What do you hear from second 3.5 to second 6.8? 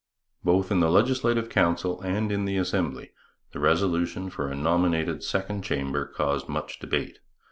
the resolution for a nominated second chamber caused much